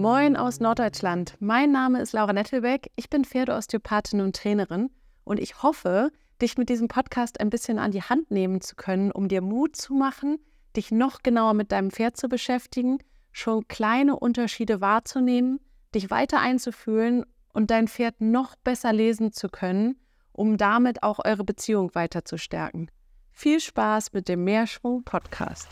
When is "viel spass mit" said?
23.32-24.28